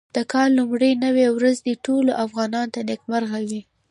[0.15, 3.61] د کال لومړۍ نوې ورځ دې ټولو افغانانو ته نېکمرغه وي.